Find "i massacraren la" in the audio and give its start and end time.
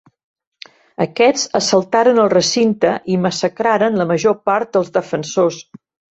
3.17-4.09